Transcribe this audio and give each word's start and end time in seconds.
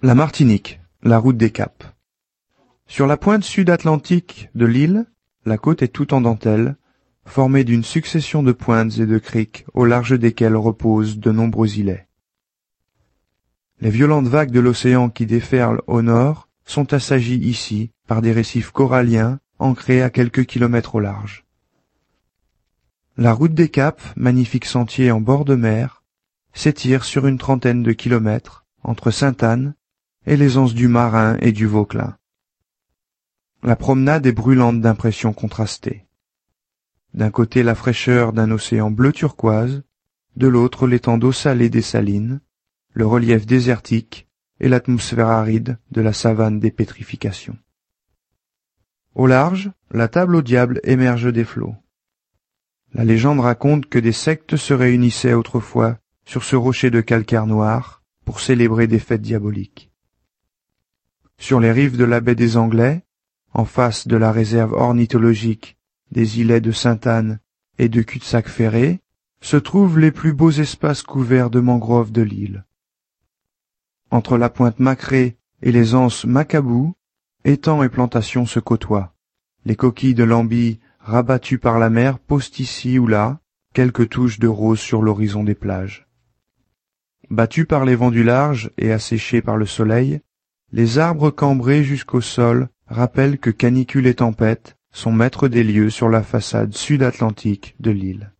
La 0.00 0.14
Martinique, 0.14 0.80
la 1.02 1.18
route 1.18 1.36
des 1.36 1.50
Caps. 1.50 1.84
Sur 2.86 3.08
la 3.08 3.16
pointe 3.16 3.42
sud-atlantique 3.42 4.48
de 4.54 4.64
l'île, 4.64 5.06
la 5.44 5.58
côte 5.58 5.82
est 5.82 5.88
toute 5.88 6.12
en 6.12 6.20
dentelle, 6.20 6.76
formée 7.24 7.64
d'une 7.64 7.82
succession 7.82 8.44
de 8.44 8.52
pointes 8.52 8.96
et 8.98 9.06
de 9.06 9.18
criques 9.18 9.66
au 9.74 9.84
large 9.84 10.16
desquelles 10.16 10.54
reposent 10.54 11.18
de 11.18 11.32
nombreux 11.32 11.78
îlets. 11.78 12.06
Les 13.80 13.90
violentes 13.90 14.28
vagues 14.28 14.52
de 14.52 14.60
l'océan 14.60 15.10
qui 15.10 15.26
déferlent 15.26 15.82
au 15.88 16.00
nord 16.00 16.48
sont 16.64 16.92
assagies 16.94 17.40
ici 17.40 17.90
par 18.06 18.22
des 18.22 18.30
récifs 18.30 18.70
coralliens 18.70 19.40
ancrés 19.58 20.00
à 20.00 20.10
quelques 20.10 20.46
kilomètres 20.46 20.94
au 20.94 21.00
large. 21.00 21.44
La 23.16 23.32
route 23.32 23.54
des 23.54 23.68
Caps, 23.68 24.12
magnifique 24.14 24.66
sentier 24.66 25.10
en 25.10 25.20
bord 25.20 25.44
de 25.44 25.56
mer, 25.56 26.04
s'étire 26.52 27.02
sur 27.02 27.26
une 27.26 27.38
trentaine 27.38 27.82
de 27.82 27.90
kilomètres 27.90 28.64
entre 28.84 29.10
Sainte-Anne 29.10 29.74
et 30.26 30.36
les 30.36 30.56
anses 30.58 30.74
du 30.74 30.88
Marin 30.88 31.36
et 31.40 31.52
du 31.52 31.66
Vauclin. 31.66 32.16
La 33.62 33.76
promenade 33.76 34.26
est 34.26 34.32
brûlante 34.32 34.80
d'impressions 34.80 35.32
contrastées. 35.32 36.06
D'un 37.14 37.30
côté 37.30 37.62
la 37.62 37.74
fraîcheur 37.74 38.32
d'un 38.32 38.50
océan 38.50 38.90
bleu 38.90 39.12
turquoise, 39.12 39.82
de 40.36 40.46
l'autre 40.46 40.86
l'étang 40.86 41.18
d'eau 41.18 41.32
salée 41.32 41.70
des 41.70 41.82
salines, 41.82 42.40
le 42.92 43.06
relief 43.06 43.46
désertique 43.46 44.28
et 44.60 44.68
l'atmosphère 44.68 45.28
aride 45.28 45.78
de 45.90 46.00
la 46.00 46.12
savane 46.12 46.60
des 46.60 46.70
pétrifications. 46.70 47.58
Au 49.14 49.26
large, 49.26 49.72
la 49.90 50.08
table 50.08 50.36
au 50.36 50.42
diable 50.42 50.80
émerge 50.84 51.32
des 51.32 51.44
flots. 51.44 51.74
La 52.94 53.04
légende 53.04 53.40
raconte 53.40 53.86
que 53.86 53.98
des 53.98 54.12
sectes 54.12 54.56
se 54.56 54.74
réunissaient 54.74 55.34
autrefois 55.34 55.98
sur 56.24 56.44
ce 56.44 56.56
rocher 56.56 56.90
de 56.90 57.00
calcaire 57.00 57.46
noir 57.46 58.02
pour 58.24 58.40
célébrer 58.40 58.86
des 58.86 58.98
fêtes 58.98 59.22
diaboliques. 59.22 59.90
Sur 61.38 61.60
les 61.60 61.72
rives 61.72 61.96
de 61.96 62.04
la 62.04 62.20
baie 62.20 62.34
des 62.34 62.56
Anglais, 62.56 63.04
en 63.54 63.64
face 63.64 64.06
de 64.06 64.16
la 64.16 64.32
réserve 64.32 64.72
ornithologique 64.72 65.78
des 66.10 66.40
îlets 66.40 66.60
de 66.60 66.72
Sainte-Anne 66.72 67.40
et 67.78 67.88
de 67.88 68.02
cul-de-sac 68.02 68.48
ferré, 68.48 69.00
se 69.40 69.56
trouvent 69.56 69.98
les 69.98 70.10
plus 70.10 70.32
beaux 70.32 70.50
espaces 70.50 71.02
couverts 71.02 71.50
de 71.50 71.60
mangroves 71.60 72.12
de 72.12 72.22
l'île. 72.22 72.64
Entre 74.10 74.36
la 74.36 74.50
pointe 74.50 74.80
Macré 74.80 75.36
et 75.62 75.70
les 75.70 75.94
anses 75.94 76.24
Macabou, 76.24 76.94
étangs 77.44 77.82
et 77.82 77.88
plantations 77.88 78.46
se 78.46 78.58
côtoient. 78.58 79.14
Les 79.64 79.76
coquilles 79.76 80.14
de 80.14 80.24
l'ambi 80.24 80.80
rabattues 80.98 81.58
par 81.58 81.78
la 81.78 81.88
mer 81.88 82.18
posent 82.18 82.58
ici 82.58 82.98
ou 82.98 83.06
là 83.06 83.40
quelques 83.74 84.08
touches 84.08 84.38
de 84.38 84.48
rose 84.48 84.80
sur 84.80 85.02
l'horizon 85.02 85.44
des 85.44 85.54
plages. 85.54 86.08
Battus 87.30 87.66
par 87.66 87.84
les 87.84 87.94
vents 87.94 88.10
du 88.10 88.24
large 88.24 88.70
et 88.76 88.92
asséchés 88.92 89.42
par 89.42 89.56
le 89.56 89.66
soleil, 89.66 90.20
les 90.72 90.98
arbres 90.98 91.30
cambrés 91.30 91.82
jusqu'au 91.82 92.20
sol 92.20 92.68
rappellent 92.86 93.38
que 93.38 93.50
canicule 93.50 94.06
et 94.06 94.14
tempête 94.14 94.76
sont 94.92 95.12
maîtres 95.12 95.48
des 95.48 95.64
lieux 95.64 95.90
sur 95.90 96.08
la 96.08 96.22
façade 96.22 96.74
sud-atlantique 96.74 97.74
de 97.80 97.90
l'île. 97.90 98.32